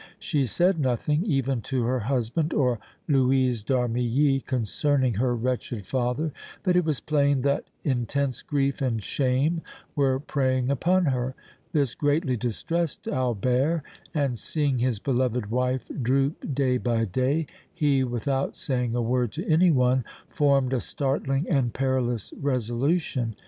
She 0.17 0.45
said 0.47 0.79
nothing, 0.79 1.23
even 1.27 1.61
to 1.61 1.83
her 1.83 1.99
husband 1.99 2.55
or 2.55 2.79
Louise 3.07 3.61
d' 3.61 3.67
Armilly, 3.69 4.43
concerning 4.43 5.13
her 5.13 5.35
wretched 5.35 5.85
father, 5.85 6.33
but 6.63 6.75
it 6.75 6.83
was 6.83 6.99
plain 6.99 7.43
that 7.43 7.65
intense 7.83 8.41
grief 8.41 8.81
and 8.81 9.03
shame 9.03 9.61
were 9.95 10.19
preying 10.19 10.71
upon 10.71 11.05
her. 11.05 11.35
This 11.71 11.93
greatly 11.93 12.35
distressed 12.35 13.07
Albert 13.07 13.83
and, 14.11 14.39
seeing 14.39 14.79
his 14.79 14.97
beloved 14.97 15.51
wife 15.51 15.87
droop 16.01 16.51
day 16.55 16.79
by 16.79 17.05
day, 17.05 17.45
he, 17.71 18.03
without 18.03 18.55
saying 18.55 18.95
a 18.95 19.03
word 19.03 19.31
to 19.33 19.47
any 19.47 19.69
one, 19.69 20.03
formed 20.29 20.73
a 20.73 20.79
startling 20.79 21.45
and 21.47 21.75
perilous 21.75 22.33
resolution. 22.41 23.35